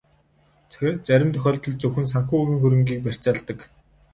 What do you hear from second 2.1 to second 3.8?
санхүүгийн хөрөнгийг барьцаалдаг.